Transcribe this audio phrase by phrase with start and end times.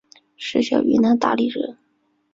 [0.35, 1.77] 石晓云南大理人。